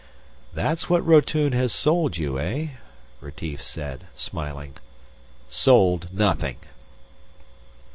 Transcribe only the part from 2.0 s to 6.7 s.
you, eh?" Retief said, smiling. "Sold, nothing!"